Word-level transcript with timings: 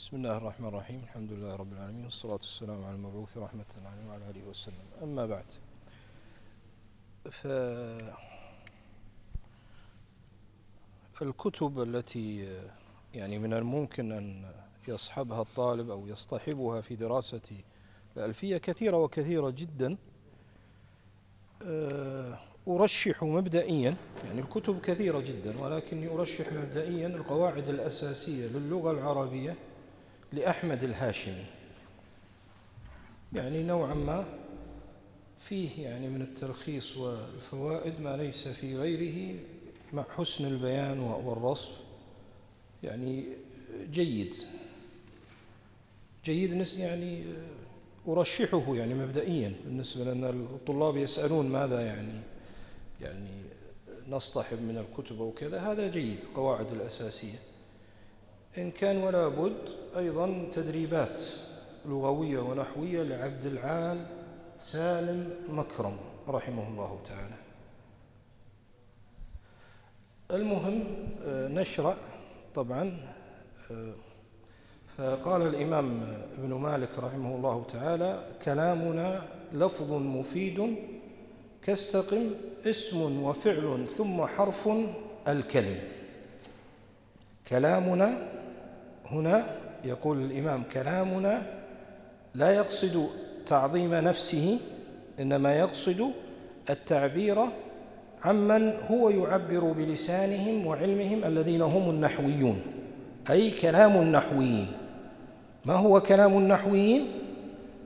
بسم 0.00 0.16
الله 0.16 0.36
الرحمن 0.36 0.68
الرحيم. 0.68 1.00
الحمد 1.02 1.32
لله 1.32 1.56
رب 1.56 1.72
العالمين 1.72 2.04
والصلاة 2.04 2.32
والسلام 2.32 2.84
على 2.84 2.94
المبعوث 2.94 3.38
رحمة 3.38 3.64
الله 3.78 4.08
وعلى 4.08 4.30
آله 4.30 4.48
وسلم. 4.48 4.84
أما 5.02 5.26
بعد 5.26 5.44
فالكتب 11.12 11.82
التي 11.82 12.48
يعني 13.14 13.38
من 13.38 13.52
الممكن 13.52 14.12
أن 14.12 14.52
يصحبها 14.88 15.42
الطالب 15.42 15.90
أو 15.90 16.06
يصطحبها 16.06 16.80
في 16.80 16.96
دراسة 16.96 17.62
الألفية 18.16 18.56
كثيرة 18.56 18.96
وكثيرة 18.96 19.50
جدا. 19.50 19.96
آه، 21.62 22.38
أرشح 22.68 23.24
مبدئيا 23.24 23.96
يعني 24.24 24.40
الكتب 24.40 24.80
كثيرة 24.80 25.20
جدا 25.20 25.58
ولكني 25.60 26.08
أرشح 26.08 26.52
مبدئيا 26.52 27.06
القواعد 27.06 27.68
الأساسية 27.68 28.46
للغة 28.46 28.90
العربية. 28.90 29.56
لأحمد 30.32 30.84
الهاشمي. 30.84 31.46
يعني 33.32 33.62
نوعا 33.62 33.94
ما 33.94 34.38
فيه 35.38 35.82
يعني 35.82 36.08
من 36.08 36.22
التلخيص 36.22 36.96
والفوائد 36.96 38.00
ما 38.00 38.16
ليس 38.16 38.48
في 38.48 38.76
غيره 38.76 39.38
مع 39.92 40.04
حسن 40.16 40.44
البيان 40.44 41.00
والرصف. 41.00 41.70
يعني 42.82 43.24
جيد. 43.90 44.34
جيد 46.24 46.66
يعني 46.78 47.24
أرشحه 48.08 48.76
يعني 48.76 48.94
مبدئيا 48.94 49.54
بالنسبة 49.64 50.04
لأن 50.04 50.24
الطلاب 50.24 50.96
يسألون 50.96 51.48
ماذا 51.48 51.80
يعني 51.80 52.20
يعني 53.00 53.30
نصطحب 54.08 54.62
من 54.62 54.78
الكتب 54.78 55.20
أو 55.20 55.32
كذا. 55.32 55.72
هذا 55.72 55.88
جيد 55.88 56.18
قواعد 56.34 56.72
الأساسية. 56.72 57.38
إن 58.58 58.70
كان 58.70 58.96
ولا 58.96 59.28
بد 59.28 59.68
أيضا 59.96 60.48
تدريبات 60.52 61.20
لغوية 61.86 62.38
ونحوية 62.38 63.02
لعبد 63.02 63.46
العال 63.46 64.06
سالم 64.58 65.30
مكرم 65.48 65.96
رحمه 66.28 66.68
الله 66.68 66.98
تعالى. 67.04 67.34
المهم 70.30 70.84
آه، 71.26 71.48
نشرع 71.48 71.96
طبعا 72.54 72.98
آه، 73.70 73.94
فقال 74.98 75.42
الإمام 75.42 76.02
ابن 76.38 76.54
مالك 76.54 76.98
رحمه 76.98 77.34
الله 77.36 77.64
تعالى 77.64 78.28
كلامنا 78.44 79.22
لفظ 79.52 79.92
مفيد 79.92 80.76
كاستقم 81.62 82.30
اسم 82.66 83.22
وفعل 83.22 83.88
ثم 83.88 84.26
حرف 84.26 84.68
الكلم. 85.28 85.80
كلامنا 87.48 88.39
هنا 89.10 89.56
يقول 89.84 90.22
الإمام 90.22 90.62
كلامنا 90.72 91.42
لا 92.34 92.50
يقصد 92.50 93.06
تعظيم 93.46 93.94
نفسه 93.94 94.58
إنما 95.20 95.56
يقصد 95.58 96.12
التعبير 96.70 97.38
عمن 98.24 98.74
هو 98.90 99.10
يعبر 99.10 99.72
بلسانهم 99.72 100.66
وعلمهم 100.66 101.24
الذين 101.24 101.62
هم 101.62 101.90
النحويون 101.90 102.62
أي 103.30 103.50
كلام 103.50 103.96
النحويين. 103.96 104.72
ما 105.64 105.74
هو 105.74 106.00
كلام 106.00 106.38
النحويين؟ 106.38 107.08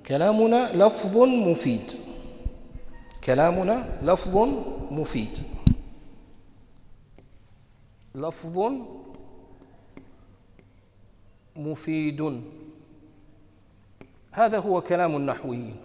كلامنا 0.07 0.71
لفظ 0.75 1.19
مفيد. 1.19 1.93
كلامنا 3.25 3.99
لفظ 4.03 4.49
مفيد. 4.91 5.39
لفظ 8.15 8.73
مفيد. 11.57 12.41
هذا 14.33 14.59
هو 14.59 14.81
كلام 14.81 15.17
النحويين 15.17 15.77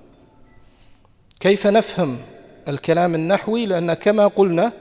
كيف 1.39 1.67
نفهم 1.67 2.20
الكلام 2.67 3.16
النحوي؟ 3.16 3.66
لأن 3.66 3.94
كما 3.94 4.27
قلنا 4.27 4.73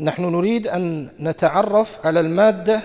نحن 0.00 0.22
نريد 0.22 0.66
أن 0.66 1.10
نتعرف 1.20 2.06
على 2.06 2.20
المادة 2.20 2.80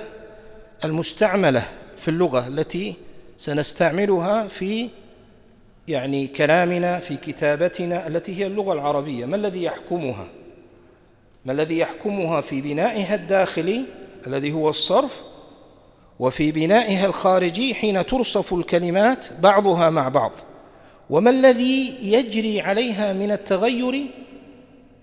المستعملة 0.86 1.70
في 1.96 2.08
اللغة 2.08 2.48
التي 2.48 2.96
سنستعملها 3.38 4.48
في 4.48 4.90
يعني 5.88 6.28
كلامنا 6.28 7.00
في 7.00 7.18
كتابتنا 7.18 8.08
التي 8.08 8.40
هي 8.40 8.48
اللغة 8.48 8.74
العربية. 8.74 9.26
ما 9.26 9.36
الذي 9.36 9.64
يحكمها؟ 9.64 10.28
ما 11.46 11.54
الذي 11.54 11.78
يحكمها 11.78 12.42
في 12.42 12.62
بنائها 12.62 13.16
الداخلي 13.16 13.86
الذي 14.28 14.52
هو 14.52 14.70
الصرف 14.70 15.24
وفي 16.20 16.52
بنائها 16.52 17.06
الخارجي 17.06 17.76
حين 17.76 18.06
ترصف 18.06 18.54
الكلمات 18.54 19.26
بعضها 19.40 19.90
مع 19.90 20.10
بعض. 20.10 20.32
وما 21.10 21.30
الذي 21.30 21.96
يجري 22.02 22.62
عليها 22.62 23.14
من 23.14 23.32
التغير 23.32 24.08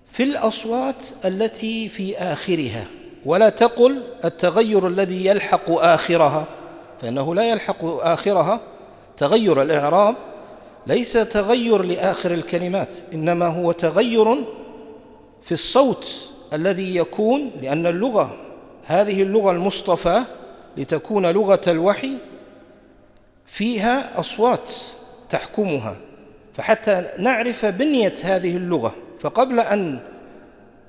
في 0.05 0.23
الأصوات 0.23 1.03
التي 1.25 1.89
في 1.89 2.17
آخرها؟ 2.17 2.85
ولا 3.25 3.49
تقل 3.49 4.03
التغير 4.25 4.87
الذي 4.87 5.25
يلحق 5.25 5.71
آخرها 5.71 6.45
فإنه 6.99 7.35
لا 7.35 7.49
يلحق 7.49 7.85
آخرها. 7.85 8.61
تغير 9.17 9.61
الإعراب 9.61 10.15
ليس 10.87 11.13
تغير 11.13 11.83
لآخر 11.83 12.33
الكلمات 12.33 12.95
إنما 13.13 13.47
هو 13.47 13.71
تغير 13.71 14.45
في 15.41 15.51
الصوت 15.51 16.29
الذي 16.53 16.95
يكون 16.95 17.51
لأن 17.61 17.87
اللغة 17.87 18.37
هذه 18.85 19.21
اللغة 19.21 19.51
المصطفى 19.51 20.23
لتكون 20.77 21.25
لغة 21.25 21.61
الوحي 21.67 22.17
فيها 23.45 24.19
أصوات 24.19 24.73
تحكمها 25.29 25.97
فحتى 26.53 27.09
نعرف 27.19 27.65
بنية 27.65 28.13
هذه 28.23 28.57
اللغة. 28.57 28.95
فقبل 29.19 29.59
أن 29.59 29.99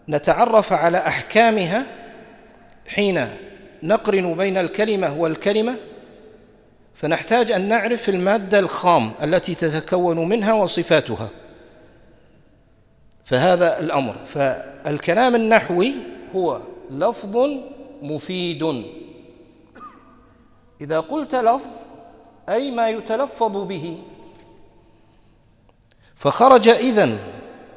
نتعرف 0.09 0.73
على 0.73 0.99
أحكامها 0.99 1.87
حين 2.89 3.29
نقرن 3.83 4.35
بين 4.35 4.57
الكلمة 4.57 5.21
والكلمة 5.21 5.77
فنحتاج 6.95 7.53
أن 7.53 7.69
نعرف 7.69 8.09
المادة 8.09 8.59
الخام 8.59 9.13
التي 9.23 9.55
تتكون 9.55 10.29
منها 10.29 10.53
وصفاتها. 10.53 11.31
فهذا 13.25 13.81
الأمر. 13.81 14.17
فالكلام 14.25 15.35
النحوي 15.35 15.95
هو 16.35 16.61
لفظ 16.91 17.49
مفيد. 18.03 18.85
إذا 20.81 21.01
قلت 21.01 21.35
لفظ 21.35 21.67
أي 22.49 22.71
ما 22.71 22.89
يتلفظ 22.89 23.57
به. 23.57 23.99
فخرج 26.15 26.69
إذن 26.69 27.19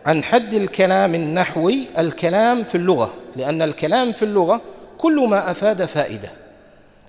عن 0.05 0.23
حد 0.23 0.53
الكلام 0.53 1.15
النحوي 1.15 1.87
الكلام 1.97 2.63
في 2.63 2.75
اللغة 2.75 3.13
لأن 3.35 3.61
الكلام 3.61 4.11
في 4.11 4.25
اللغة 4.25 4.61
كل 4.97 5.27
ما 5.27 5.51
أفاد 5.51 5.85
فائدة. 5.85 6.31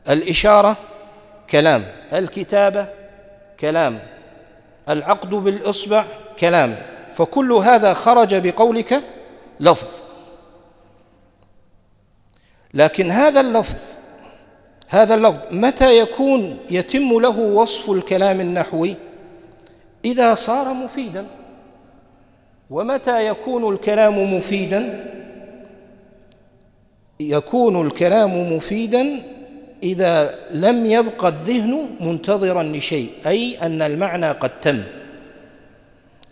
الإشارة 0.08 0.76
كلام 1.50 1.84
الكتابة 2.12 2.88
كلام 3.60 4.00
العقد 4.88 5.30
بالإصبع 5.30 6.04
كلام. 6.38 6.76
فكل 7.14 7.52
هذا 7.52 7.94
خرج 7.94 8.34
بقولك 8.34 9.04
لفظ. 9.60 9.88
لكن 12.74 13.10
هذا 13.10 13.40
اللفظ 13.40 13.87
هذا 14.88 15.14
اللفظ 15.14 15.38
متى 15.50 15.98
يكون 15.98 16.58
يتم 16.70 17.20
له 17.20 17.38
وصف 17.38 17.90
الكلام 17.90 18.40
النحوي؟ 18.40 18.96
إذا 20.04 20.34
صار 20.34 20.72
مفيدا. 20.74 21.26
ومتى 22.70 23.26
يكون 23.26 23.74
الكلام 23.74 24.34
مفيدا؟ 24.36 25.04
يكون 27.20 27.86
الكلام 27.86 28.52
مفيدا 28.56 29.22
إذا 29.82 30.34
لم 30.50 30.86
يبقى 30.86 31.28
الذهن 31.28 31.86
منتظرا 32.00 32.62
لشيء 32.62 33.10
أي 33.26 33.56
أن 33.62 33.82
المعنى 33.82 34.30
قد 34.30 34.60
تم. 34.60 34.82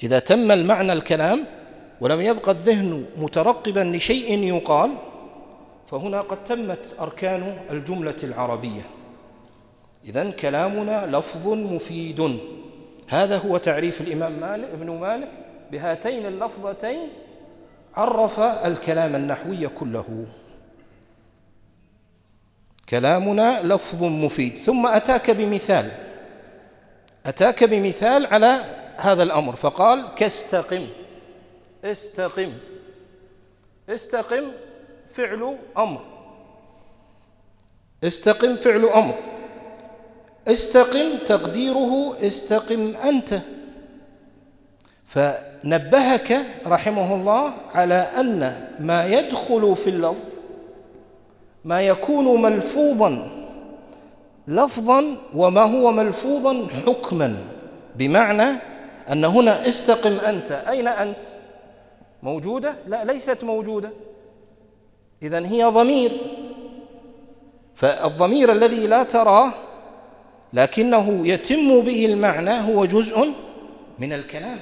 إذا 0.02 0.18
تم 0.18 0.52
المعنى 0.52 0.92
الكلام 0.92 1.44
ولم 2.00 2.20
يبقى 2.20 2.50
الذهن 2.52 3.04
مترقبا 3.16 3.80
لشيء 3.96 4.38
يقال 4.38 4.90
فهنا 5.90 6.20
قد 6.20 6.44
تمت 6.44 6.96
أركان 7.00 7.66
الجملة 7.70 8.16
العربية. 8.22 8.82
إذن 10.04 10.32
كلامنا 10.32 11.16
لفظ 11.16 11.48
مفيد. 11.48 12.40
هذا 13.08 13.38
هو 13.38 13.56
تعريف 13.56 14.00
الإمام 14.00 14.40
مالك 14.40 14.68
ابن 14.68 14.90
مالك 14.90 15.28
بهاتين 15.72 16.26
اللفظتين 16.26 17.08
عرف 17.94 18.40
الكلام 18.40 19.16
النحوي 19.16 19.68
كله. 19.68 20.26
كلامنا 22.88 23.62
لفظ 23.62 24.04
مفيد. 24.04 24.56
ثم 24.56 24.86
أتاك 24.86 25.30
بمثال. 25.30 25.90
أتاك 27.26 27.64
بمثال 27.64 28.26
على 28.26 28.64
هذا 28.96 29.22
الأمر 29.22 29.56
فقال 29.56 30.14
كاستقم 30.14 30.86
استقم 31.84 32.52
استقم 33.88 34.52
فعل 35.16 35.56
أمر. 35.78 36.00
استقم 38.04 38.54
فعل 38.54 38.84
أمر. 38.84 39.14
استقم 40.48 41.18
تقديره 41.26 42.16
استقم 42.26 42.96
أنت. 42.96 43.40
فنبهك 45.04 46.46
رحمه 46.66 47.14
الله 47.14 47.52
على 47.74 47.94
أن 47.94 48.68
ما 48.80 49.06
يدخل 49.06 49.76
في 49.76 49.90
اللفظ 49.90 50.22
ما 51.64 51.80
يكون 51.82 52.42
ملفوظا 52.42 53.30
لفظا 54.48 55.16
وما 55.34 55.62
هو 55.62 55.92
ملفوظا 55.92 56.66
حكما. 56.86 57.36
بمعنى 57.96 58.48
أن 59.12 59.24
هنا 59.24 59.68
استقم 59.68 60.12
أنت. 60.12 60.52
أين 60.52 60.88
أنت؟ 60.88 61.20
موجودة؟ 62.22 62.74
لا 62.86 63.04
ليست 63.04 63.44
موجودة. 63.44 63.90
إذا 65.22 65.46
هي 65.46 65.64
ضمير. 65.64 66.12
فالضمير 67.74 68.52
الذي 68.52 68.86
لا 68.86 69.02
تراه 69.02 69.52
لكنه 70.52 71.28
يتم 71.28 71.80
به 71.80 72.06
المعنى 72.06 72.60
هو 72.60 72.84
جزء 72.84 73.34
من 73.98 74.12
الكلام 74.12 74.58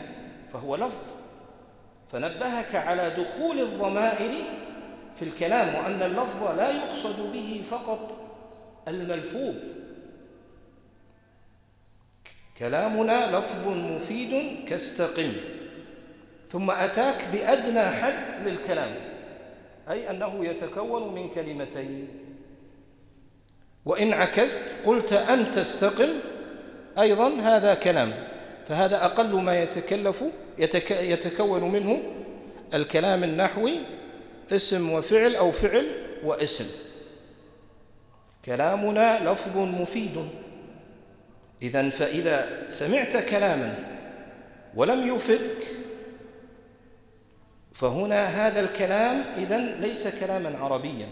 فهو 0.52 0.76
لفظ. 0.76 1.04
فنبهك 2.12 2.74
على 2.74 3.10
دخول 3.10 3.60
الضمائر 3.60 4.44
في 5.16 5.22
الكلام 5.24 5.74
وأن 5.74 6.02
اللفظ 6.02 6.56
لا 6.56 6.70
يقصد 6.70 7.32
به 7.32 7.62
فقط 7.70 8.16
الملفوظ. 8.88 9.56
كلامنا 12.58 13.38
لفظ 13.38 13.68
مفيد 13.68 14.64
كاستقم 14.68 15.32
ثم 16.48 16.70
أتاك 16.70 17.28
بأدنى 17.32 17.86
حد 17.86 18.46
للكلام. 18.46 19.13
أي 19.90 20.10
أنه 20.10 20.44
يتكون 20.46 21.14
من 21.14 21.28
كلمتين. 21.28 22.08
وإن 23.84 24.12
عكست 24.12 24.58
قلت 24.84 25.12
أن 25.12 25.50
تستقم 25.50 26.08
أيضا 26.98 27.40
هذا 27.40 27.74
كلام. 27.74 28.28
فهذا 28.68 29.04
أقل 29.04 29.42
ما 29.42 29.62
يتكلف 29.62 30.24
يتك 30.58 30.90
يتكون 30.90 31.72
منه 31.72 32.02
الكلام 32.74 33.24
النحوي 33.24 33.80
اسم 34.52 34.92
وفعل 34.92 35.36
أو 35.36 35.50
فعل 35.50 35.86
واسم. 36.24 36.66
كلامنا 38.44 39.32
لفظ 39.32 39.58
مفيد. 39.58 40.28
إذا 41.62 41.88
فإذا 41.90 42.64
سمعت 42.68 43.16
كلاما 43.16 43.78
ولم 44.74 45.14
يفدك 45.14 45.83
فهنا 47.74 48.24
هذا 48.24 48.60
الكلام 48.60 49.24
إذا 49.36 49.58
ليس 49.58 50.08
كلاما 50.08 50.58
عربيا. 50.58 51.08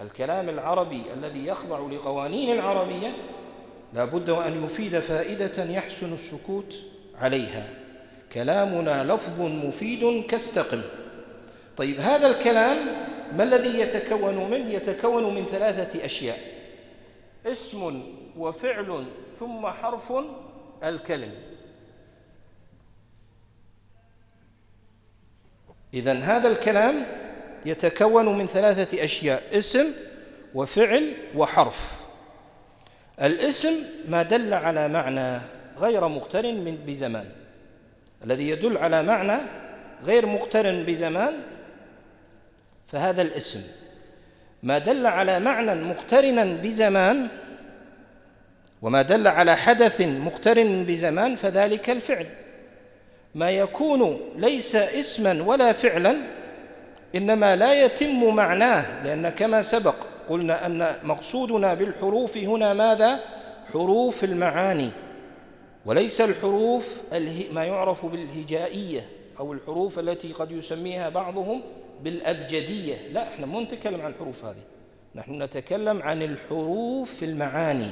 الكلام 0.00 0.48
العربي 0.48 1.02
الذي 1.14 1.46
يخضع 1.46 1.78
لقوانين 1.78 2.58
العربية 2.58 3.16
لا 3.94 4.04
بد 4.04 4.30
وأن 4.30 4.64
يفيد 4.64 4.98
فائدة 4.98 5.64
يحسن 5.64 6.12
السكوت 6.12 6.82
عليها. 7.20 7.68
كلامنا 8.32 9.12
لفظ 9.12 9.42
مفيد 9.42 10.24
كاستقم 10.26 10.82
طيب 11.76 12.00
هذا 12.00 12.26
الكلام 12.26 13.06
ما 13.36 13.42
الذي 13.44 13.80
يتكون 13.80 14.50
منه 14.50 14.72
يتكون 14.72 15.34
من 15.34 15.46
ثلاثة 15.46 16.04
أشياء. 16.04 16.38
اسم 17.46 18.02
وفعل 18.36 19.04
ثم 19.38 19.66
حرف 19.66 20.12
الكلم. 20.84 21.32
إذا 25.94 26.12
هذا 26.12 26.48
الكلام 26.48 27.06
يتكون 27.66 28.38
من 28.38 28.46
ثلاثة 28.46 29.04
أشياء 29.04 29.42
اسم 29.58 29.86
وفعل 30.54 31.14
وحرف. 31.36 31.90
الاسم 33.22 33.72
ما 34.08 34.22
دل 34.22 34.54
على 34.54 34.88
معنى 34.88 35.40
غير 35.78 36.08
مقترن 36.08 36.78
بزمان. 36.86 37.24
الذي 38.24 38.48
يدل 38.48 38.76
على 38.78 39.02
معنى 39.02 39.36
غير 40.04 40.26
مقترن 40.26 40.84
بزمان 40.84 41.34
فهذا 42.86 43.22
الاسم. 43.22 43.62
ما 44.62 44.78
دل 44.78 45.06
على 45.06 45.40
معنى 45.40 45.74
مقترنا 45.74 46.44
بزمان 46.44 47.28
وما 48.82 49.02
دل 49.02 49.28
على 49.28 49.56
حدث 49.56 50.00
مقترن 50.00 50.84
بزمان 50.84 51.34
فذلك 51.34 51.90
الفعل. 51.90 52.26
ما 53.34 53.50
يكون 53.50 54.20
ليس 54.36 54.76
اسما 54.76 55.42
ولا 55.42 55.72
فعلا 55.72 56.16
إنما 57.14 57.56
لا 57.56 57.84
يتم 57.84 58.34
معناه 58.34 59.04
لأن 59.04 59.28
كما 59.28 59.62
سبق 59.62 59.94
قلنا 60.28 60.66
أن 60.66 60.96
مقصودنا 61.04 61.74
بالحروف 61.74 62.36
هنا 62.36 62.74
ماذا؟ 62.74 63.20
حروف 63.72 64.24
المعاني. 64.24 64.90
وليس 65.86 66.20
الحروف 66.20 67.02
ما 67.52 67.64
يعرف 67.64 68.06
بالهجائية 68.06 69.08
أو 69.38 69.52
الحروف 69.52 69.98
التي 69.98 70.32
قد 70.32 70.50
يسميها 70.50 71.08
بعضهم 71.08 71.62
بالأبجدية. 72.04 73.08
لا 73.12 73.28
إحنا 73.28 73.46
مو 73.46 73.60
نتكلم 73.60 74.00
عن 74.00 74.10
الحروف 74.10 74.44
هذه. 74.44 74.62
نحن 75.14 75.42
نتكلم 75.42 76.02
عن 76.02 76.22
الحروف 76.22 77.22
المعاني 77.22 77.90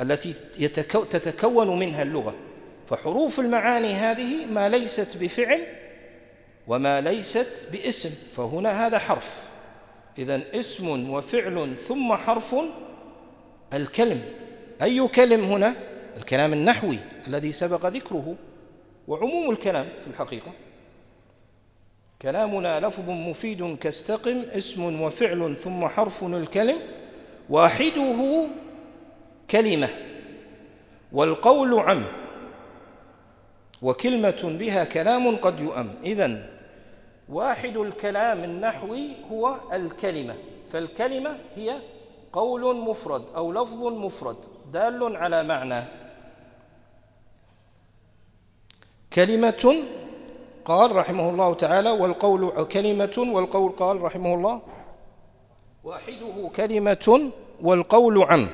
التي 0.00 0.32
تتكون 1.10 1.78
منها 1.78 2.02
اللغة. 2.02 2.34
فحروف 2.86 3.40
المعاني 3.40 3.92
هذه 3.94 4.46
ما 4.46 4.68
ليست 4.68 5.16
بفعل 5.16 5.66
وما 6.66 7.00
ليست 7.00 7.68
باسم 7.72 8.10
فهنا 8.36 8.86
هذا 8.86 8.98
حرف. 8.98 9.42
إذا 10.18 10.42
اسم 10.54 11.10
وفعل 11.10 11.76
ثم 11.80 12.14
حرف 12.14 12.56
الكلم. 13.74 14.24
أي 14.82 15.08
كلم 15.08 15.44
هنا؟ 15.44 15.76
الكلام 16.16 16.52
النحوي 16.52 16.98
الذي 17.26 17.52
سبق 17.52 17.86
ذكره 17.86 18.34
وعموم 19.08 19.50
الكلام 19.50 19.88
في 20.00 20.06
الحقيقة. 20.06 20.52
كلامنا 22.22 22.80
لفظ 22.80 23.10
مفيد 23.10 23.76
كاستقم 23.78 24.42
اسم 24.52 25.00
وفعل 25.00 25.56
ثم 25.56 25.88
حرف 25.88 26.24
الكلم 26.24 26.78
واحدة 27.50 28.46
كلمة 29.50 29.88
والقول 31.12 31.78
عم. 31.78 32.23
وكلمة 33.84 34.56
بها 34.58 34.84
كلام 34.84 35.36
قد 35.36 35.60
يؤم. 35.60 35.88
إذن 36.04 36.46
واحد 37.28 37.76
الكلام 37.76 38.44
النحوي 38.44 39.08
هو 39.32 39.56
الكلمة 39.72 40.34
فالكلمة 40.70 41.38
هي 41.56 41.76
قول 42.32 42.76
مفرد 42.76 43.24
أو 43.36 43.52
لفظ 43.52 43.82
مفرد 43.86 44.36
دال 44.72 45.16
على 45.16 45.42
معنى. 45.42 45.84
كلمة 49.12 49.84
قال 50.64 50.96
رحمه 50.96 51.30
الله 51.30 51.54
تعالى 51.54 51.90
والقول 51.90 52.64
كلمة 52.64 53.14
والقول 53.18 53.72
قال 53.72 54.00
رحمه 54.02 54.34
الله 54.34 54.62
واحدة 55.84 56.50
كلمة 56.56 57.30
والقول 57.60 58.22
عم. 58.22 58.48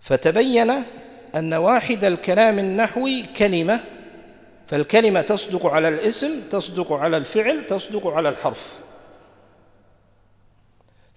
فتبين 0.00 0.72
أن 1.34 1.54
واحد 1.54 2.04
الكلام 2.04 2.58
النحوي 2.58 3.22
كلمة 3.22 3.80
فالكلمة 4.66 5.20
تصدق 5.20 5.66
على 5.66 5.88
الاسم 5.88 6.40
تصدق 6.50 6.92
على 6.92 7.16
الفعل 7.16 7.66
تصدق 7.66 8.06
على 8.06 8.28
الحرف. 8.28 8.72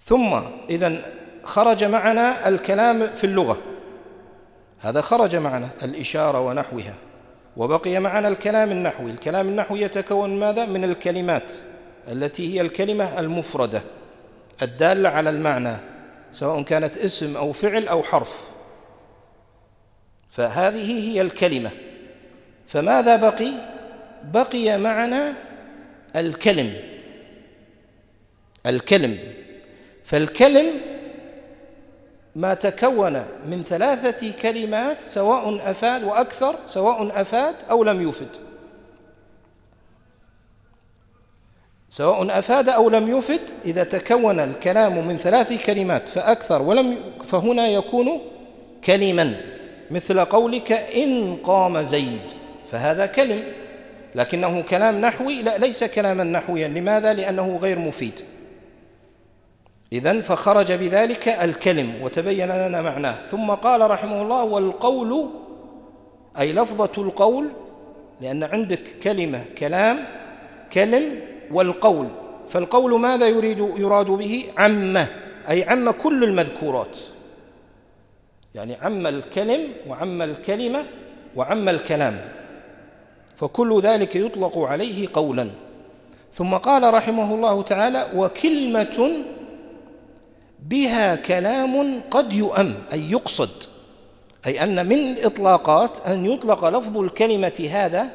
ثم 0.04 0.34
إذا 0.70 1.02
خرج 1.42 1.84
معنا 1.84 2.48
الكلام 2.48 3.06
في 3.14 3.24
اللغة. 3.24 3.58
هذا 4.80 5.00
خرج 5.00 5.36
معنا 5.36 5.68
الإشارة 5.82 6.40
ونحوها 6.40 6.94
وبقي 7.56 7.98
معنا 7.98 8.28
الكلام 8.28 8.70
النحوي. 8.70 9.10
الكلام 9.10 9.48
النحوي 9.48 9.80
يتكون 9.80 10.38
ماذا؟ 10.38 10.64
من 10.64 10.84
الكلمات 10.84 11.52
التي 12.12 12.54
هي 12.54 12.60
الكلمة 12.60 13.20
المفردة 13.20 13.82
الدالة 14.62 15.08
على 15.08 15.30
المعنى 15.30 15.76
سواء 16.30 16.62
كانت 16.62 16.98
اسم 16.98 17.36
أو 17.36 17.52
فعل 17.52 17.88
أو 17.88 18.02
حرف. 18.02 18.53
فهذه 20.34 21.10
هي 21.10 21.20
الكلمة. 21.20 21.70
فماذا 22.66 23.16
بقي؟ 23.16 23.52
بقي 24.32 24.78
معنا 24.78 25.34
الكلم. 26.16 26.72
الكلم. 28.66 29.18
فالكلم 30.04 30.80
ما 32.36 32.54
تكون 32.54 33.22
من 33.46 33.62
ثلاثة 33.62 34.32
كلمات 34.32 35.00
سواء 35.00 35.70
أفاد 35.70 36.04
وأكثر 36.04 36.58
سواء 36.66 37.20
أفاد 37.20 37.54
أو 37.70 37.84
لم 37.84 38.08
يفد. 38.08 38.28
سواء 41.90 42.38
أفاد 42.38 42.68
أو 42.68 42.90
لم 42.90 43.18
يفد 43.18 43.50
إذا 43.64 43.84
تكون 43.84 44.40
الكلام 44.40 45.08
من 45.08 45.18
ثلاث 45.18 45.66
كلمات 45.66 46.08
فأكثر 46.08 46.62
ولم 46.62 46.98
فهنا 47.24 47.66
يكون 47.68 48.20
كلما. 48.84 49.53
مثل 49.90 50.20
قولك 50.20 50.72
إن 50.72 51.36
قام 51.36 51.82
زيد 51.82 52.32
فهذا 52.66 53.06
كلم 53.06 53.42
لكنه 54.14 54.62
كلام 54.62 55.00
نحوي 55.00 55.42
لا 55.42 55.58
ليس 55.58 55.84
كلاما 55.84 56.24
نحويا. 56.24 56.68
لماذا؟ 56.68 57.12
لأنه 57.12 57.56
غير 57.56 57.78
مفيد. 57.78 58.20
إذن 59.92 60.20
فخرج 60.20 60.72
بذلك 60.72 61.28
الكلم 61.28 61.94
وتبين 62.02 62.48
لنا 62.48 62.82
معناه. 62.82 63.16
ثم 63.30 63.50
قال 63.50 63.90
رحمه 63.90 64.22
الله 64.22 64.44
والقول 64.44 65.30
أي 66.38 66.52
لفظة 66.52 67.02
القول 67.02 67.48
لأن 68.20 68.44
عندك 68.44 68.98
كلمة 69.02 69.44
كلام 69.58 70.06
كلم 70.72 71.20
والقول. 71.52 72.08
فالقول 72.48 73.00
ماذا 73.00 73.28
يريد 73.28 73.58
يراد 73.58 74.06
به؟ 74.06 74.44
عمة 74.58 75.06
أي 75.48 75.62
عم 75.62 75.90
كل 75.90 76.24
المذكورات. 76.24 76.98
يعني 78.54 78.74
عم 78.74 79.06
الكلم 79.06 79.68
وعم 79.88 80.22
الكلمة 80.22 80.84
وعم 81.36 81.68
الكلام. 81.68 82.20
فكل 83.36 83.80
ذلك 83.80 84.16
يطلق 84.16 84.58
عليه 84.58 85.08
قولا. 85.12 85.50
ثم 86.32 86.54
قال 86.54 86.94
رحمه 86.94 87.34
الله 87.34 87.62
تعالى 87.62 88.06
وكلمة 88.16 89.24
بها 90.62 91.16
كلام 91.16 92.00
قد 92.10 92.32
يؤم 92.32 92.74
أي 92.92 93.10
يقصد. 93.10 93.50
أي 94.46 94.62
أن 94.62 94.86
من 94.86 94.98
الإطلاقات 94.98 96.06
أن 96.06 96.26
يطلق 96.26 96.68
لفظ 96.68 96.98
الكلمة 96.98 97.68
هذا 97.70 98.10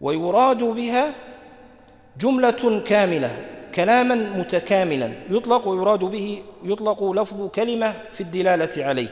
ويراد 0.00 0.58
بها 0.58 1.14
جملة 2.20 2.80
كاملة. 2.86 3.59
كلاما 3.74 4.14
متكاملا 4.14 5.10
يطلق 5.30 5.68
ويراد 5.68 5.98
به 5.98 6.42
يطلق 6.64 7.10
لفظ 7.10 7.48
كلمة 7.48 7.94
في 8.12 8.20
الدلالة 8.20 8.84
عليه. 8.84 9.08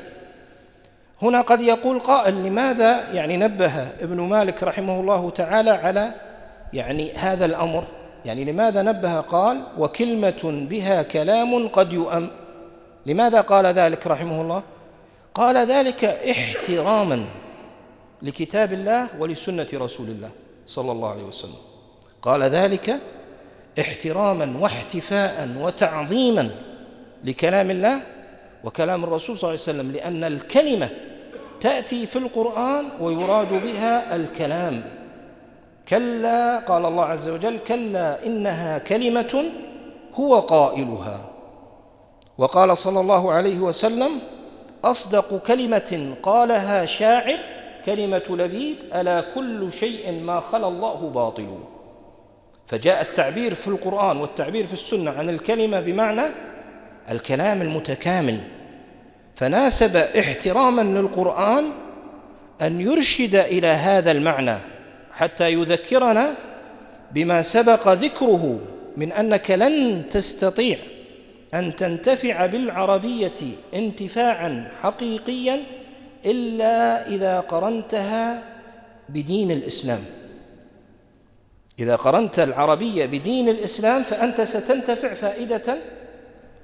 هنا 1.22 1.40
قد 1.40 1.60
يقول 1.60 2.00
قائل 2.00 2.34
لماذا؟ 2.34 3.12
يعني 3.12 3.36
نبه 3.36 3.72
ابن 3.82 4.20
مالك 4.20 4.62
رحمه 4.62 5.00
الله 5.00 5.30
تعالى 5.30 5.70
على 5.70 6.14
يعني 6.72 7.12
هذا 7.12 7.44
الأمر. 7.44 7.84
يعني 8.24 8.44
لماذا 8.44 8.82
نبه؟ 8.82 9.20
قال 9.20 9.62
وكلمة 9.78 10.66
بها 10.70 11.02
كلام 11.02 11.68
قد 11.68 11.92
يؤم. 11.92 12.30
لماذا 13.06 13.40
قال 13.40 13.66
ذلك 13.66 14.06
رحمه 14.06 14.42
الله؟ 14.42 14.62
قال 15.34 15.56
ذلك 15.56 16.04
احتراما 16.04 17.24
لكتاب 18.22 18.72
الله 18.72 19.08
ولسنة 19.18 19.68
رسول 19.74 20.08
الله 20.08 20.30
صلى 20.66 20.92
الله 20.92 21.10
عليه 21.10 21.24
وسلم. 21.24 21.58
قال 22.22 22.42
ذلك 22.42 23.00
احتراما 23.80 24.58
واحتفاء 24.60 25.48
وتعظيما 25.58 26.50
لكلام 27.24 27.70
الله 27.70 28.00
وكلام 28.64 29.04
الرسول 29.04 29.38
صلى 29.38 29.50
الله 29.50 29.62
عليه 29.62 29.78
وسلم 29.78 29.92
لأن 29.92 30.24
الكلمة 30.24 30.90
تأتي 31.60 32.06
في 32.06 32.18
القرآن 32.18 32.88
ويراد 33.00 33.62
بها 33.62 34.16
الكلام. 34.16 34.82
كلا 35.88 36.58
قال 36.58 36.86
الله 36.86 37.04
عز 37.04 37.28
وجل 37.28 37.58
كلا 37.58 38.26
إنها 38.26 38.78
كلمة 38.78 39.44
هو 40.14 40.40
قائلها. 40.40 41.30
وقال 42.38 42.78
صلى 42.78 43.00
الله 43.00 43.32
عليه 43.32 43.58
وسلم 43.58 44.10
أصدق 44.84 45.36
كلمة 45.46 46.14
قالها 46.22 46.86
شاعر 46.86 47.38
كلمة 47.84 48.22
لبيد 48.30 48.76
ألا 48.94 49.20
كل 49.20 49.72
شيء 49.72 50.12
ما 50.12 50.40
خلا 50.40 50.68
الله 50.68 51.10
باطل. 51.14 51.58
فجاء 52.68 53.02
التعبير 53.02 53.54
في 53.54 53.68
القرآن 53.68 54.16
والتعبير 54.16 54.66
في 54.66 54.72
السنة 54.72 55.10
عن 55.10 55.28
الكلمة 55.28 55.80
بمعنى 55.80 56.22
الكلام 57.10 57.62
المتكامل. 57.62 58.40
فناسب 59.36 59.96
احتراما 59.96 60.82
للقرآن 60.82 61.64
أن 62.62 62.80
يرشد 62.80 63.34
إلى 63.34 63.66
هذا 63.66 64.10
المعنى 64.10 64.56
حتى 65.12 65.52
يذكرنا 65.52 66.34
بما 67.12 67.42
سبق 67.42 67.88
ذكره 67.88 68.60
من 68.96 69.12
أنك 69.12 69.50
لن 69.50 70.04
تستطيع 70.10 70.78
أن 71.54 71.76
تنتفع 71.76 72.46
بالعربية 72.46 73.40
انتفاعا 73.74 74.70
حقيقيا 74.80 75.60
إلا 76.26 77.08
إذا 77.08 77.40
قرنتها 77.40 78.42
بدين 79.08 79.50
الإسلام. 79.50 80.00
إذا 81.78 81.96
قرنت 81.96 82.38
العربية 82.38 83.06
بدين 83.06 83.48
الإسلام 83.48 84.02
فأنت 84.02 84.40
ستنتفع 84.40 85.14
فائدة 85.14 85.78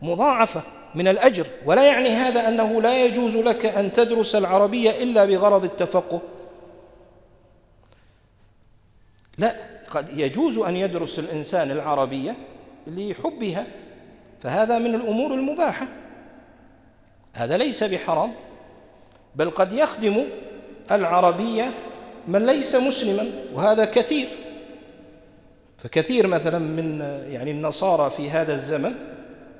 مضاعفة 0.03 0.63
من 0.95 1.09
الأجر 1.09 1.47
ولا 1.67 1.85
يعني 1.85 2.09
هذا 2.09 2.49
أنه 2.49 2.83
لا 2.83 3.05
يجوز 3.05 3.37
لك 3.37 3.67
أن 3.67 3.93
تدرس 3.93 4.35
العربية 4.35 4.91
إلا 5.03 5.25
بغرض 5.25 5.65
التفقه. 5.65 6.21
لا 9.39 9.57
قد 9.91 10.19
يجوز 10.19 10.59
أن 10.59 10.77
يدرس 10.77 11.19
الإنسان 11.19 11.71
العربية 11.71 12.37
لحبها 12.87 13.67
فهذا 14.41 14.79
من 14.79 14.95
الأمور 14.95 15.35
المباحة. 15.35 15.89
هذا 17.33 17.57
ليس 17.57 17.85
بحرام 17.85 18.33
بل 19.37 19.51
قد 19.51 19.73
يخدم 19.73 20.27
العربية 20.91 21.75
من 22.29 22.47
ليس 22.47 22.75
مسلما 22.75 23.31
وهذا 23.55 23.85
كثير. 23.85 24.44
فكثير 25.85 26.27
مثلا 26.27 26.59
من 26.59 27.01
يعني 27.33 27.51
النصارى 27.51 28.11
في 28.11 28.31
هذا 28.31 28.55
الزمن 28.55 28.95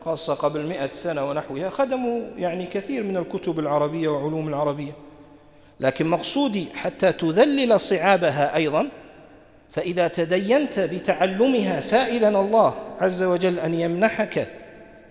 خاصة 0.01 0.35
قبل 0.35 0.67
مئة 0.67 0.91
سنة 0.91 1.29
ونحوها 1.29 1.71
خدموا 1.71 2.21
يعني 2.37 2.67
كثير 2.67 3.03
من 3.03 3.17
الكتب 3.17 3.59
العربية 3.59 4.09
وعلوم 4.09 4.49
العربية. 4.49 4.93
لكن 5.81 6.07
مقصودي 6.07 6.67
حتى 6.75 7.13
تذلل 7.13 7.81
صعابها 7.81 8.57
أيضا 8.57 8.89
فإذا 9.71 10.09
تدينت 10.09 10.81
بتعلمها 10.81 11.81
سائلا 11.81 12.29
الله 12.29 12.75
عز 13.01 13.23
وجل 13.23 13.59
أن 13.59 13.75
يمنحك 13.75 14.51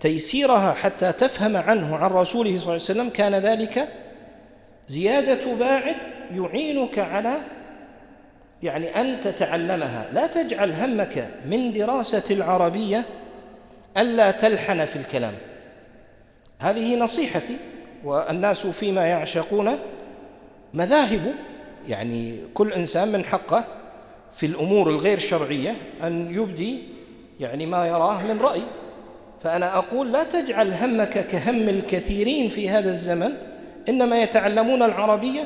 تيسيرها 0.00 0.72
حتى 0.72 1.12
تفهم 1.12 1.56
عنه 1.56 1.96
عن 1.96 2.10
رسوله 2.10 2.50
صلى 2.50 2.60
الله 2.60 2.64
عليه 2.66 2.74
وسلم 2.74 3.08
كان 3.08 3.34
ذلك 3.34 3.88
زيادة 4.88 5.54
باعث 5.54 5.96
يعينك 6.34 6.98
على 6.98 7.36
يعني 8.64 9.00
أن 9.00 9.20
تتعلمها. 9.20 10.08
لا 10.12 10.26
تجعل 10.26 10.72
همك 10.72 11.28
من 11.46 11.72
دراسة 11.72 12.22
العربية 12.30 13.04
ألا 13.96 14.30
تلحن 14.30 14.84
في 14.84 14.96
الكلام. 14.96 15.34
هذه 16.60 16.96
نصيحتي 16.96 17.56
والناس 18.04 18.66
فيما 18.66 19.06
يعشقون 19.06 19.78
مذاهب 20.74 21.34
يعني 21.88 22.38
كل 22.54 22.72
إنسان 22.72 23.12
من 23.12 23.24
حقه 23.24 23.64
في 24.32 24.46
الأمور 24.46 24.90
الغير 24.90 25.18
شرعية 25.18 25.76
أن 26.02 26.34
يبدي 26.34 26.82
يعني 27.40 27.66
ما 27.66 27.86
يراه 27.86 28.22
من 28.26 28.40
رأي. 28.40 28.62
فأنا 29.42 29.78
أقول 29.78 30.12
لا 30.12 30.24
تجعل 30.24 30.72
همك 30.74 31.26
كهم 31.26 31.68
الكثيرين 31.68 32.48
في 32.48 32.70
هذا 32.70 32.90
الزمن 32.90 33.32
إنما 33.88 34.22
يتعلمون 34.22 34.82
العربية 34.82 35.44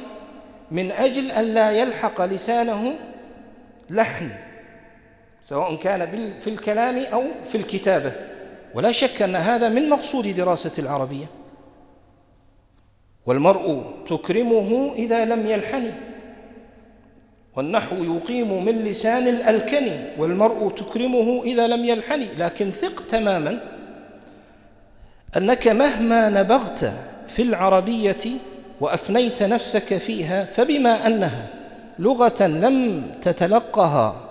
من 0.70 0.92
أجل 0.92 1.30
أن 1.30 1.44
لا 1.44 1.70
يلحق 1.70 2.24
لسانه 2.24 2.94
لحن 3.90 4.30
سواء 5.42 5.74
كان 5.74 6.32
في 6.40 6.50
الكلام 6.50 6.98
أو 6.98 7.24
في 7.44 7.54
الكتابة. 7.54 8.12
ولا 8.74 8.92
شك 8.92 9.22
أن 9.22 9.36
هذا 9.36 9.68
من 9.68 9.88
مقصود 9.88 10.28
دراسة 10.28 10.72
العربية. 10.78 11.26
والمرء 13.26 13.94
تكرمه 14.08 14.92
إذا 14.94 15.24
لم 15.24 15.46
يلحن. 15.46 15.92
والنحو 17.56 17.96
يقيم 17.96 18.64
من 18.64 18.84
لسان 18.84 19.28
الألكن. 19.28 20.04
والمرء 20.18 20.70
تكرمه 20.70 21.42
إذا 21.44 21.66
لم 21.66 21.84
يلحن. 21.84 22.26
لكن 22.38 22.70
ثق 22.70 23.06
تماما 23.06 23.60
أنك 25.36 25.68
مهما 25.68 26.28
نبغت 26.28 26.92
في 27.28 27.42
العربية 27.42 28.24
وأفنيت 28.80 29.42
نفسك 29.42 29.96
فيها 29.98 30.44
فبما 30.44 31.06
أنها 31.06 31.57
لغة 31.98 32.46
لم 32.46 33.02
تتلقها 33.22 34.30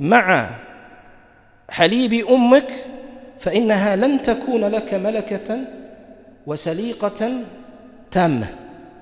مع 0.00 0.50
حليب 1.70 2.14
أمك 2.14 2.68
فإنها 3.38 3.96
لن 3.96 4.22
تكون 4.22 4.64
لك 4.64 4.94
ملكة 4.94 5.58
وسليقة 6.46 7.32
تامة. 8.10 8.46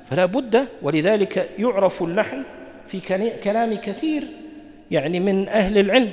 فلا 0.06 0.24
بد 0.24 0.68
ولذلك 0.82 1.50
يعرف 1.58 2.02
اللحن 2.02 2.42
في 2.86 3.00
كلام 3.44 3.74
كثير 3.74 4.24
يعني 4.90 5.20
من 5.20 5.48
أهل 5.48 5.78
العلم. 5.78 6.10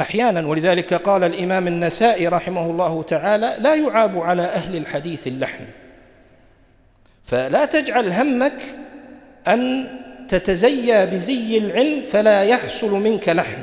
أحيانا 0.00 0.46
ولذلك 0.46 0.94
قال 0.94 1.24
الإمام 1.24 1.66
النسائي 1.66 2.28
رحمه 2.28 2.70
الله 2.70 3.02
تعالى 3.02 3.54
لا 3.58 3.74
يعاب 3.74 4.18
على 4.18 4.42
أهل 4.42 4.76
الحديث 4.76 5.26
اللحن. 5.26 5.64
فلا 7.24 7.64
تجعل 7.64 8.12
همك 8.12 8.62
أن 9.48 9.88
تتزيى 10.28 11.06
بزي 11.06 11.58
العلم 11.58 12.02
فلا 12.02 12.42
يحصل 12.42 12.90
منك 12.90 13.28
لحن 13.28 13.58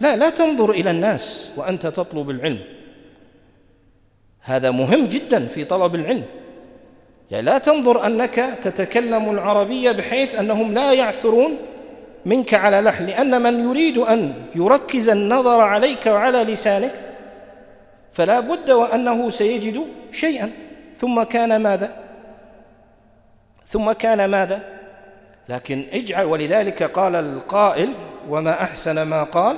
لا 0.00 0.16
لا 0.16 0.30
تنظر 0.30 0.70
إلى 0.70 0.90
الناس 0.90 1.50
وأنت 1.56 1.86
تطلب 1.86 2.30
العلم. 2.30 2.58
هذا 4.40 4.70
مهم 4.70 5.06
جدا 5.06 5.46
في 5.46 5.64
طلب 5.64 5.94
العلم. 5.94 6.24
يعني 7.30 7.46
لا 7.46 7.58
تنظر 7.58 8.06
أنك 8.06 8.34
تتكلم 8.62 9.30
العربية 9.30 9.92
بحيث 9.92 10.34
أنهم 10.34 10.74
لا 10.74 10.92
يعثرون 10.92 11.56
منك 12.26 12.54
على 12.54 12.80
لحن 12.80 13.06
لأن 13.06 13.42
من 13.42 13.68
يريد 13.70 13.98
أن 13.98 14.34
يركز 14.54 15.08
النظر 15.08 15.60
عليك 15.60 16.06
وعلى 16.06 16.44
لسانك 16.44 16.92
فلا 18.12 18.40
بد 18.40 18.70
وأنه 18.70 19.30
سيجد 19.30 19.86
شيئا. 20.12 20.50
ثم 20.98 21.22
كان 21.22 21.56
ماذا؟ 21.56 21.96
ثم 23.66 23.92
كان 23.92 24.24
ماذا؟ 24.24 24.75
لكن 25.48 25.84
اجعل 25.92 26.24
ولذلك 26.24 26.82
قال 26.82 27.16
القائل 27.16 27.94
وما 28.28 28.62
أحسن 28.62 29.02
ما 29.02 29.22
قال؟ 29.22 29.56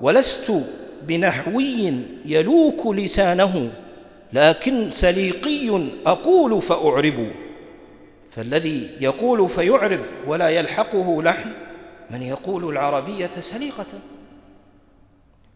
ولست 0.00 0.52
بنحوي 1.02 2.02
يلوك 2.24 2.86
لسانه 2.86 3.72
لكن 4.32 4.90
سليقي 4.90 5.90
أقول 6.06 6.62
فأعرب. 6.62 7.32
فالذي 8.30 8.90
يقول 9.00 9.48
فيعرب 9.48 10.00
ولا 10.26 10.48
يلحقه 10.48 11.22
لحن 11.22 11.52
من 12.10 12.22
يقول 12.22 12.68
العربية 12.68 13.30
سليقة. 13.30 13.86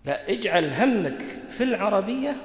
لا 0.04 0.30
اجعل 0.30 0.70
همك 0.72 1.22
في 1.48 1.64
العربية 1.64 2.36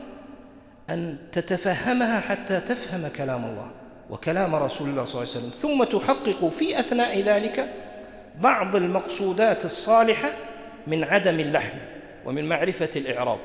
أن 0.90 1.18
تتفهمها 1.32 2.20
حتى 2.20 2.60
تفهم 2.60 3.08
كلام 3.08 3.46
الله. 3.46 3.72
وكلام 4.10 4.56
رسول 4.56 4.90
الله 4.90 5.06
صلى 5.06 5.22
الله 5.22 5.34
عليه 5.34 5.48
وسلم. 5.48 5.50
ثم 5.50 5.84
تحقق 5.84 6.48
في 6.50 6.80
أثناء 6.80 7.22
ذلك 7.22 7.74
بعض 8.42 8.76
المقصودات 8.76 9.66
الصالحة 9.66 10.34
من 10.88 11.04
عدم 11.04 11.40
اللحن 11.40 11.78
ومن 12.26 12.50
معرفة 12.50 12.90
الإعراب. 12.96 13.40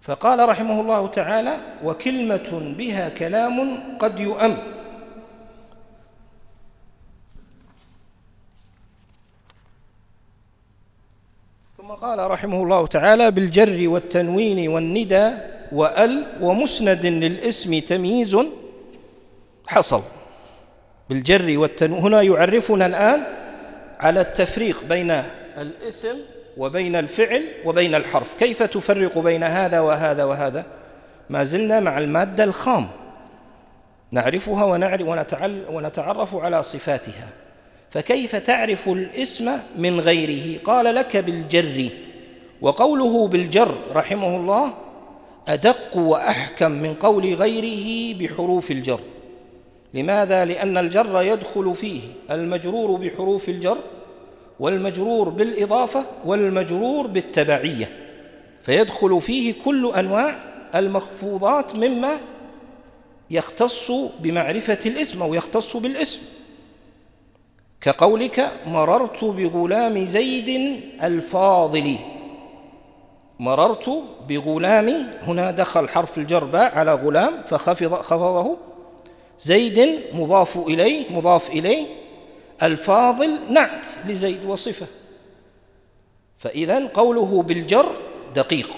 فقال 0.00 0.48
رحمه 0.48 0.80
الله 0.80 1.06
تعالى 1.06 1.56
وكلمة 1.84 2.74
بها 2.78 3.08
كلام 3.08 3.82
قد 3.98 4.20
يؤم. 4.20 4.56
ثم 11.76 11.88
قال 11.92 12.30
رحمه 12.30 12.62
الله 12.62 12.86
تعالى 12.86 13.30
بالجر 13.30 13.88
والتنوين 13.88 14.68
والندى 14.68 15.30
وأل 15.72 16.38
ومسند 16.40 17.06
للاسم 17.06 17.78
تمييز 17.78 18.36
حصل 19.66 20.02
بالجر 21.08 21.58
والتنوين 21.58 22.02
هنا 22.02 22.22
يعرفنا 22.22 22.86
الآن 22.86 23.26
على 24.00 24.20
التفريق 24.20 24.84
بين 24.84 25.22
الاسم 25.58 26.16
وبين 26.56 26.96
الفعل 26.96 27.48
وبين 27.64 27.94
الحرف. 27.94 28.34
كيف 28.34 28.62
تفرق 28.62 29.18
بين 29.18 29.42
هذا 29.42 29.80
وهذا 29.80 30.24
وهذا؟ 30.24 30.64
ما 31.30 31.44
زلنا 31.44 31.80
مع 31.80 31.98
المادة 31.98 32.44
الخام. 32.44 32.88
نعرفها 34.10 34.64
ونتعرف 35.70 36.34
على 36.36 36.62
صفاتها. 36.62 37.28
فكيف 37.90 38.36
تعرف 38.36 38.88
الاسم 38.88 39.58
من 39.76 40.00
غيره؟ 40.00 40.60
قال 40.64 40.94
لك 40.94 41.16
بالجر. 41.16 41.88
وقوله 42.60 43.28
بالجر 43.28 43.78
رحمه 43.92 44.36
الله 44.36 44.74
أدق 45.48 45.96
وأحكم 45.96 46.70
من 46.70 46.94
قول 46.94 47.34
غيره 47.34 48.18
بحروف 48.18 48.70
الجر. 48.70 49.00
لماذا؟ 49.94 50.44
لأن 50.44 50.78
الجر 50.78 51.22
يدخل 51.22 51.74
فيه 51.74 52.00
المجرور 52.30 53.00
بحروف 53.00 53.48
الجر 53.48 53.78
والمجرور 54.60 55.28
بالإضافة 55.28 56.06
والمجرور 56.24 57.06
بالتبعية 57.06 57.96
فيدخل 58.62 59.20
فيه 59.20 59.54
كل 59.64 59.92
أنواع 59.96 60.36
المخفوضات 60.74 61.76
مما 61.76 62.20
يختص 63.30 63.90
بمعرفة 64.20 64.78
الاسم 64.86 65.22
أو 65.22 65.34
يختص 65.34 65.76
بالاسم. 65.76 66.22
كقولك 67.80 68.50
مررت 68.66 69.24
بغلام 69.24 69.98
زيد 69.98 70.80
الفاضل. 71.02 71.96
مررت 73.40 74.02
بغلام 74.28 74.88
هنا 75.22 75.50
دخل 75.50 75.88
حرف 75.88 76.18
الجر 76.18 76.44
باء 76.44 76.74
على 76.74 76.94
غلام 76.94 77.42
فخفض 77.42 77.94
خفضه. 77.94 78.56
زيد 79.38 80.00
مضاف 80.12 80.56
إليه 80.56 81.04
مضاف 81.10 81.50
إليه. 81.50 81.86
الفاضل 82.62 83.52
نعت 83.52 83.86
لزيد 84.06 84.44
وصفة. 84.44 84.86
فإذا 86.38 86.86
قوله 86.86 87.42
بالجر 87.42 87.96
دقيق 88.34 88.70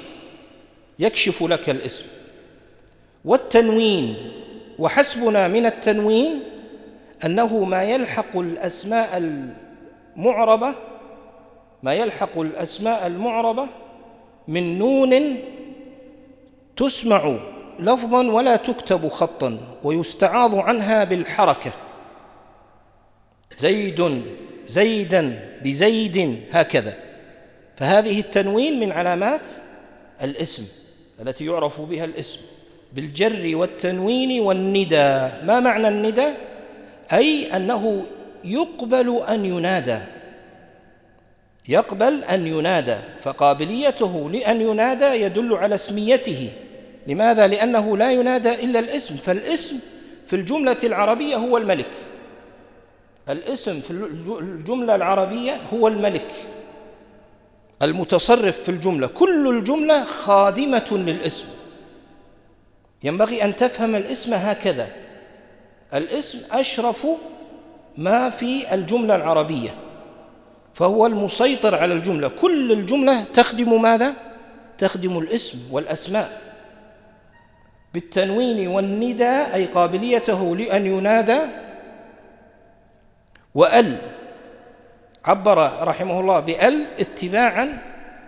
يكشف 0.98 1.42
لك 1.42 1.70
الاسم. 1.70 2.04
والتنوين 3.24 4.16
وحسبنا 4.78 5.48
من 5.48 5.66
التنوين 5.66 6.40
أنه 7.24 7.64
ما 7.64 7.82
يلحق 7.82 8.36
الأسماء 8.36 9.16
المعربة 10.16 10.74
ما 11.82 11.94
يلحق 11.94 12.38
الأسماء 12.38 13.06
المعربة 13.06 13.66
من 14.48 14.78
نون 14.78 15.36
تسمع 16.76 17.38
لفظا 17.78 18.30
ولا 18.30 18.56
تكتب 18.56 19.08
خطا 19.08 19.58
ويستعاض 19.82 20.56
عنها 20.56 21.04
بالحركة. 21.04 21.72
زيد 23.58 24.22
زيدا 24.64 25.50
بزيد 25.64 26.42
هكذا. 26.52 26.94
فهذه 27.76 28.20
التنوين 28.20 28.80
من 28.80 28.92
علامات 28.92 29.48
الاسم 30.22 30.66
التي 31.20 31.46
يعرف 31.46 31.80
بها 31.80 32.04
الاسم. 32.04 32.40
بالجر 32.92 33.56
والتنوين 33.56 34.40
والندى. 34.40 35.28
ما 35.42 35.60
معنى 35.60 35.88
الندى؟ 35.88 36.26
أي 37.12 37.56
أنه 37.56 38.02
يقبل 38.44 39.22
أن 39.28 39.44
ينادى. 39.44 39.98
يقبل 41.68 42.24
أن 42.24 42.46
ينادى. 42.46 42.96
فقابليته 43.22 44.30
لأن 44.30 44.60
ينادى 44.60 45.04
يدل 45.04 45.54
على 45.54 45.74
اسميته. 45.74 46.52
لماذا؟ 47.06 47.46
لأنه 47.46 47.96
لا 47.96 48.12
ينادى 48.12 48.54
إلا 48.64 48.78
الاسم 48.78 49.16
فالاسم 49.16 49.78
في 50.26 50.36
الجملة 50.36 50.76
العربية 50.84 51.36
هو 51.36 51.56
الملك. 51.56 51.90
الاسم 53.28 53.80
في 53.80 53.90
الجملة 54.40 54.94
العربية 54.94 55.60
هو 55.72 55.88
الملك. 55.88 56.32
المتصرف 57.82 58.58
في 58.62 58.68
الجملة 58.68 59.06
كل 59.06 59.58
الجملة 59.58 60.04
خادمة 60.04 60.86
للاسم. 60.92 61.46
ينبغي 63.02 63.44
أن 63.44 63.56
تفهم 63.56 63.96
الاسم 63.96 64.34
هكذا. 64.34 64.88
الاسم 65.94 66.38
أشرف 66.50 67.06
ما 67.96 68.30
في 68.30 68.74
الجملة 68.74 69.14
العربية 69.16 69.70
فهو 70.74 71.06
المسيطر 71.06 71.74
على 71.74 71.94
الجملة. 71.94 72.28
كل 72.28 72.72
الجملة 72.72 73.24
تخدم 73.24 73.82
ماذا؟ 73.82 74.14
تخدم 74.78 75.18
الاسم 75.18 75.58
والأسماء. 75.70 76.45
بالتنوين 77.96 78.68
والندى 78.68 79.34
أي 79.56 79.64
قابليته 79.72 80.56
لأن 80.56 80.86
ينادى. 80.86 81.38
وأل 83.54 83.98
عبر 85.24 85.58
رحمه 85.88 86.20
الله 86.20 86.40
بأل 86.40 86.86
اتباعا 86.98 87.82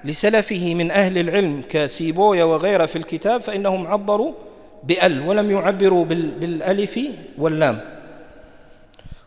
لسلفه 0.04 0.74
من 0.74 0.90
أهل 0.90 1.18
العلم 1.18 1.62
كسيبويا 1.68 2.44
وغيره 2.44 2.86
في 2.86 2.96
الكتاب 2.96 3.40
فإنهم 3.40 3.86
عبروا 3.86 4.32
بأل 4.84 5.28
ولم 5.28 5.50
يعبروا 5.50 6.04
بالألف 6.40 7.00
واللام. 7.38 7.80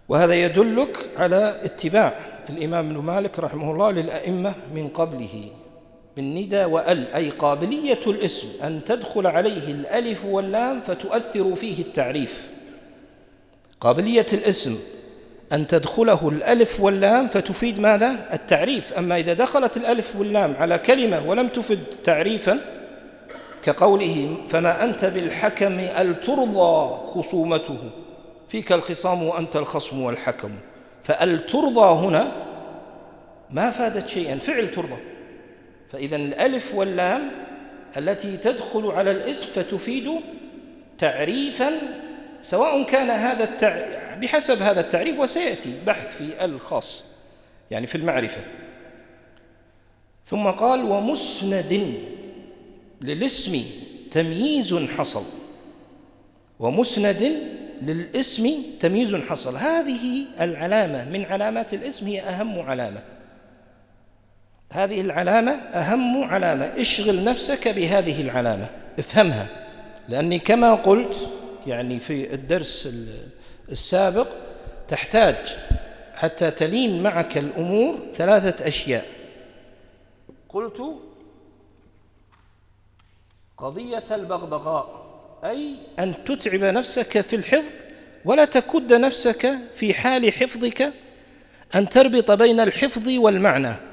وهذا 0.10 0.34
يدلك 0.34 0.98
على 1.18 1.56
اتباع 1.64 2.14
الإمام 2.50 2.90
ابن 2.90 2.98
مالك 2.98 3.40
رحمه 3.40 3.72
الله 3.72 3.92
للأئمة 3.92 4.54
من 4.74 4.88
قبله. 4.88 5.61
بالندى 6.16 6.66
وأل 6.66 7.14
أي 7.14 7.30
قابلية 7.30 8.00
الاسم 8.08 8.48
أن 8.64 8.84
تدخل 8.86 9.28
عليه 9.28 9.72
الألف 9.72 10.26
واللام 10.26 10.82
فتؤثر 10.82 11.56
فيه 11.56 11.82
التعريف. 11.82 12.50
قابلية 13.82 14.26
الاسم 14.34 14.80
أن 15.54 15.68
تدخله 15.68 16.30
الألف 16.30 16.80
واللام 16.80 17.28
فتفيد 17.28 17.80
ماذا؟ 17.80 18.30
التعريف. 18.34 18.94
أما 18.94 19.18
إذا 19.18 19.34
دخلت 19.34 19.78
الألف 19.78 20.16
واللام 20.16 20.56
على 20.56 20.78
كلمة 20.78 21.30
ولم 21.30 21.48
تفد 21.48 21.84
تعريفا 22.04 22.60
كقوله 23.64 24.38
فما 24.48 24.84
أنت 24.84 25.06
بالحكم 25.06 25.80
أل 25.80 26.22
ترضى 26.22 27.08
خصومته 27.08 27.78
فيك 28.50 28.72
الخصام 28.72 29.24
وأنت 29.24 29.56
الخصم 29.56 30.02
والحكم. 30.02 30.52
فأل 31.04 31.46
ترضى 31.46 32.06
هنا 32.08 32.32
ما 33.50 33.72
فادت 33.72 34.08
شيئا 34.08 34.38
فعل 34.38 34.72
ترضى. 34.72 34.98
فإذا 35.92 36.16
الألف 36.16 36.76
واللام 36.76 37.32
التي 37.98 38.38
تدخل 38.38 38.86
على 38.86 39.12
الاسم 39.12 39.48
فتفيد 39.48 40.10
تعريفا 40.98 41.72
سواء 42.42 42.84
كان 42.84 43.10
هذا 43.10 43.44
التع... 43.44 44.16
بحسب 44.16 44.62
هذا 44.62 44.80
التعريف 44.80 45.20
وسيأتي 45.20 45.74
بحث 45.86 46.18
في 46.18 46.46
الخاص 46.46 47.06
يعني 47.72 47.88
في 47.88 47.96
المعرفة. 47.96 48.42
ثم 50.26 50.48
قال 50.48 50.84
ومسند 50.84 51.94
للاسم 53.02 53.62
تمييز 54.12 54.76
حصل. 54.76 55.24
ومسند 56.60 57.42
للاسم 57.82 58.64
تمييز 58.80 59.16
حصل. 59.16 59.56
هذه 59.56 60.26
العلامة 60.42 61.10
من 61.10 61.26
علامات 61.26 61.74
الاسم 61.74 62.08
هي 62.08 62.22
أهم 62.22 62.60
علامة. 62.60 63.04
هذه 64.72 65.02
العلامة 65.02 65.52
أهم 65.52 66.24
علامة. 66.24 66.66
اشغل 66.66 67.24
نفسك 67.24 67.68
بهذه 67.68 68.22
العلامة. 68.22 68.70
افهمها. 69.00 69.48
لأني 70.10 70.40
كما 70.40 70.74
قلت 70.74 71.32
يعني 71.68 72.00
في 72.00 72.34
الدرس 72.34 72.90
السابق 73.70 74.28
تحتاج 74.88 75.58
حتى 76.16 76.52
تلين 76.52 77.04
معك 77.04 77.38
الأمور 77.38 78.00
ثلاثة 78.14 78.68
أشياء. 78.68 79.06
قلت 80.50 80.82
قضية 83.58 84.04
البغبغاء 84.12 85.02
أي 85.44 85.76
أن 86.00 86.24
تتعب 86.24 86.60
نفسك 86.60 87.22
في 87.22 87.36
الحفظ 87.36 87.74
ولا 88.26 88.46
تكد 88.46 88.94
نفسك 88.94 89.58
في 89.74 89.94
حال 89.94 90.34
حفظك 90.34 90.94
أن 91.76 91.90
تربط 91.90 92.32
بين 92.32 92.60
الحفظ 92.60 93.10
والمعنى. 93.10 93.91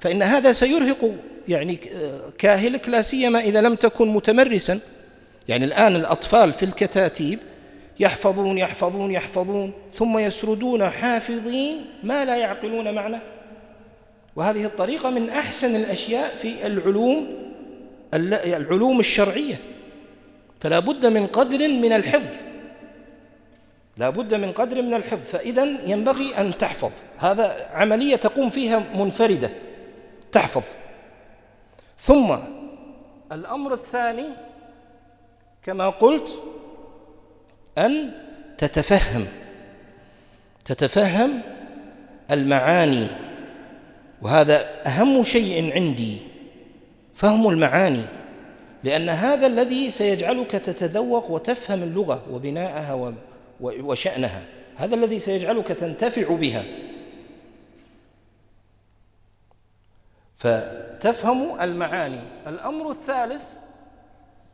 فإن 0.00 0.22
هذا 0.22 0.52
سيرهق 0.52 1.14
يعني 1.48 1.80
كاهلك 2.38 2.88
لا 2.88 3.02
سيما 3.02 3.40
إذا 3.40 3.60
لم 3.60 3.74
تكن 3.74 4.08
متمرسا. 4.08 4.80
يعني 5.48 5.64
الآن 5.64 5.96
الأطفال 5.96 6.52
في 6.52 6.62
الكتاتيب 6.62 7.38
يحفظون 8.00 8.58
يحفظون 8.58 9.10
يحفظون 9.10 9.72
ثم 9.94 10.18
يسردون 10.18 10.90
حافظين 10.90 11.84
ما 12.02 12.24
لا 12.24 12.36
يعقلون 12.36 12.94
معنى. 12.94 13.18
وهذه 14.36 14.64
الطريقة 14.64 15.10
من 15.10 15.30
أحسن 15.30 15.76
الأشياء 15.76 16.34
في 16.34 16.66
العلوم 16.66 17.28
العلوم 18.14 19.00
الشرعية. 19.00 19.60
فلا 20.60 20.78
بد 20.78 21.06
من 21.06 21.26
قدر 21.26 21.68
من 21.68 21.92
الحفظ. 21.92 22.34
لا 23.96 24.10
بد 24.10 24.34
من 24.34 24.52
قدر 24.52 24.82
من 24.82 24.94
الحفظ. 24.94 25.30
فإذا 25.30 25.68
ينبغي 25.86 26.38
أن 26.38 26.58
تحفظ. 26.58 26.90
هذا 27.18 27.56
عملية 27.72 28.16
تقوم 28.16 28.50
فيها 28.50 28.78
منفردة. 28.94 29.50
تحفظ. 30.36 30.62
ثم 31.98 32.36
الأمر 33.32 33.74
الثاني 33.74 34.26
كما 35.62 35.88
قلت 35.88 36.42
أن 37.78 38.12
تتفهم 38.58 39.26
تتفهم 40.64 41.40
المعاني 42.30 43.06
وهذا 44.22 44.86
أهم 44.86 45.22
شيء 45.22 45.72
عندي 45.74 46.18
فهم 47.14 47.48
المعاني 47.48 48.02
لأن 48.84 49.08
هذا 49.08 49.46
الذي 49.46 49.90
سيجعلك 49.90 50.50
تتذوق 50.50 51.30
وتفهم 51.30 51.82
اللغة 51.82 52.22
وبناءها 52.30 53.14
وشأنها 53.60 54.42
هذا 54.76 54.94
الذي 54.94 55.18
سيجعلك 55.18 55.66
تنتفع 55.66 56.34
بها. 56.34 56.64
فتفهم 60.36 61.60
المعاني. 61.60 62.20
الأمر 62.46 62.90
الثالث 62.90 63.42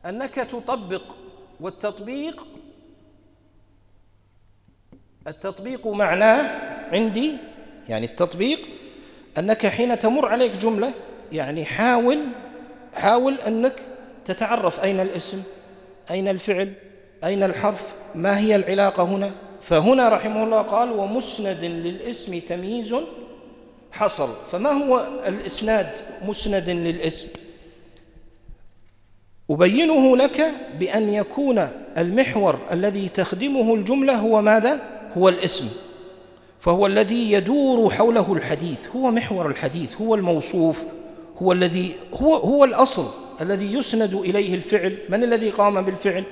أنك 0.05 0.35
تطبق 0.35 1.03
والتطبيق 1.59 2.47
التطبيق 5.27 5.87
معناه 5.87 6.41
عندي 6.95 7.37
يعني 7.89 8.05
التطبيق 8.05 8.59
أنك 9.37 9.67
حين 9.67 9.99
تمر 9.99 10.25
عليك 10.25 10.57
جملة 10.57 10.93
يعني 11.31 11.65
حاول 11.65 12.19
حاول 12.93 13.33
أنك 13.33 13.73
تتعرف 14.25 14.83
أين 14.83 14.99
الاسم 14.99 15.43
أين 16.11 16.27
الفعل 16.27 16.73
أين 17.23 17.43
الحرف 17.43 17.95
ما 18.15 18.39
هي 18.39 18.55
العلاقة 18.55 19.03
هنا؟ 19.03 19.31
فهنا 19.61 20.09
رحمه 20.09 20.43
الله 20.43 20.61
قال 20.61 20.91
ومسند 20.91 21.63
للاسم 21.63 22.39
تمييز 22.39 22.95
حصل. 23.93 24.29
فما 24.51 24.69
هو 24.69 25.07
الإسناد؟ 25.27 25.89
مسند 26.25 26.69
للاسم. 26.69 27.27
أبينه 29.49 30.17
لك 30.17 30.51
بأن 30.79 31.13
يكون 31.13 31.67
المحور 31.97 32.59
الذي 32.71 33.09
تخدمه 33.09 33.75
الجملة 33.75 34.15
هو 34.15 34.41
ماذا؟ 34.41 34.81
هو 35.17 35.29
الاسم. 35.29 35.69
فهو 36.59 36.87
الذي 36.87 37.31
يدور 37.31 37.89
حوله 37.89 38.33
الحديث. 38.33 38.87
هو 38.95 39.11
محور 39.11 39.47
الحديث 39.47 40.01
هو 40.01 40.15
الموصوف 40.15 40.83
هو 41.41 41.51
الذي 41.51 41.95
هو 42.13 42.35
هو 42.35 42.63
الأصل 42.63 43.07
الذي 43.41 43.73
يسند 43.73 44.13
إليه 44.13 44.55
الفعل. 44.55 44.97
من 45.09 45.23
الذي 45.23 45.49
قام 45.49 45.81
بالفعل؟ 45.81 46.23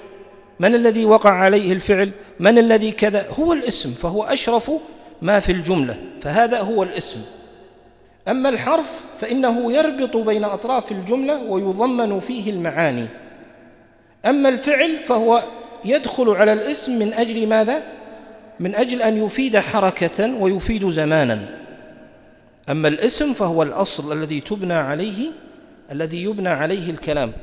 من 0.60 0.76
الذي 0.76 1.06
وقع 1.06 1.32
عليه 1.32 1.74
الفعل؟ 1.74 2.12
من 2.39 2.58
الذي 2.58 2.91
كذا؟ 2.91 3.30
هو 3.39 3.54
الاسم. 3.54 3.89
فهو 3.89 4.24
أشرف 4.24 4.71
ما 5.21 5.39
في 5.39 5.52
الجملة. 5.52 6.02
فهذا 6.21 6.62
هو 6.62 6.84
الاسم. 6.84 7.21
أما 8.27 8.49
الحرف 8.49 9.05
فإنه 9.17 9.73
يربط 9.73 10.17
بين 10.17 10.43
أطراف 10.43 10.91
الجملة 10.91 11.43
ويضمن 11.43 12.19
فيه 12.19 12.51
المعاني. 12.51 13.07
أما 14.25 14.49
الفعل 14.49 15.03
فهو 15.03 15.43
يدخل 15.86 16.29
على 16.29 16.53
الاسم 16.53 16.99
من 16.99 17.13
أجل 17.13 17.47
ماذا؟ 17.47 17.84
من 18.60 18.75
أجل 18.75 19.01
أن 19.01 19.25
يفيد 19.25 19.57
حركة 19.57 20.36
ويفيد 20.36 20.89
زمانا. 20.89 21.62
أما 22.69 22.88
الاسم 22.88 23.34
فهو 23.34 23.63
الأصل 23.63 24.17
الذي 24.17 24.39
تبنى 24.39 24.73
عليه 24.73 25.31
الذي 25.91 26.23
يبنى 26.23 26.49
عليه 26.49 26.89
الكلام. 26.89 27.34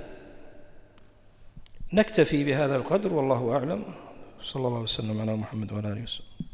نكتفي 1.92 2.44
بهذا 2.44 2.76
القدر 2.76 3.14
والله 3.14 3.52
أعلم. 3.52 3.84
صلى 4.42 4.68
الله 4.68 4.80
وسلم 4.80 5.20
على 5.20 5.36
محمد 5.36 5.72
وعلى 5.72 5.88
آله 5.92 6.02
وسلم 6.02 6.47